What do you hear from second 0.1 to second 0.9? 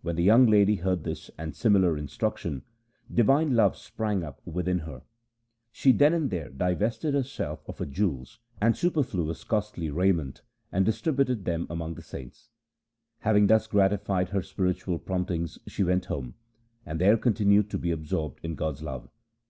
the young lady